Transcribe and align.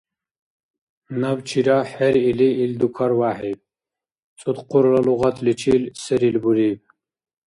Набчира 1.19 1.77
хӀеръили, 1.91 2.49
ил 2.63 2.71
дукарвяхӀиб, 2.79 3.59
цӀудхъурла 4.39 4.99
лугъатличил 5.05 5.83
серил 6.03 6.37
буриб. 6.43 6.79